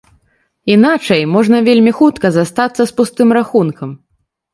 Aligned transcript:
Іначай 0.75 1.21
можна 1.33 1.59
вельмі 1.67 1.91
хутка 1.97 2.31
застацца 2.37 2.81
з 2.93 2.97
пустым 3.03 3.29
рахункам. 3.39 3.93